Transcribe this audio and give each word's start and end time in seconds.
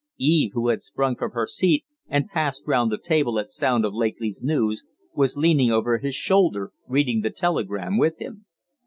Eve, 0.17 0.49
who 0.53 0.69
had 0.69 0.81
sprung 0.81 1.15
from 1.15 1.29
her 1.33 1.45
seat 1.45 1.85
and 2.07 2.27
passed 2.31 2.63
round 2.65 2.91
the 2.91 2.97
table 2.97 3.37
at 3.37 3.51
sound 3.51 3.85
of 3.85 3.93
Lakely's 3.93 4.41
news, 4.41 4.83
was 5.13 5.37
leaning 5.37 5.69
over 5.71 5.99
his 5.99 6.15
shoulder, 6.15 6.71
reading 6.87 7.21
the 7.21 7.29
telegram 7.29 7.99
with 7.99 8.17
him. 8.17 8.47